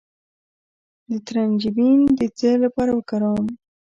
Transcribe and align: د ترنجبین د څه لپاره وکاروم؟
د 1.09 1.11
ترنجبین 1.27 1.99
د 2.19 2.21
څه 2.37 2.49
لپاره 2.63 2.91
وکاروم؟ 2.95 3.45